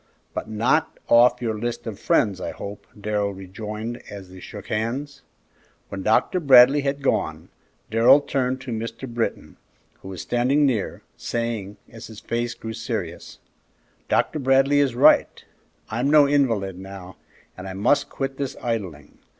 "But 0.33 0.49
not 0.49 0.97
off 1.09 1.43
your 1.43 1.59
list 1.59 1.85
of 1.85 1.99
friends, 1.99 2.41
I 2.41 2.49
hope," 2.49 2.87
Darrell 2.99 3.35
rejoined, 3.35 4.01
as 4.09 4.31
they 4.31 4.39
shook 4.39 4.65
hands. 4.69 5.21
When 5.89 6.01
Dr. 6.01 6.39
Bradley 6.39 6.81
had 6.81 7.03
gone, 7.03 7.49
Darrell 7.91 8.19
turned 8.19 8.61
to 8.61 8.71
Mr. 8.71 9.07
Britton, 9.07 9.57
who 10.01 10.07
was 10.07 10.23
standing 10.23 10.65
near, 10.65 11.03
saying, 11.17 11.77
as 11.87 12.07
his 12.07 12.19
face 12.19 12.55
grew 12.55 12.73
serious, 12.73 13.37
"Dr. 14.09 14.39
Bradley 14.39 14.79
is 14.79 14.95
right; 14.95 15.45
I'm 15.91 16.09
no 16.09 16.25
invalid 16.27 16.79
now, 16.79 17.17
and 17.55 17.67
I 17.67 17.73
must 17.73 18.09
quit 18.09 18.37
this 18.37 18.57
idling. 18.59 19.19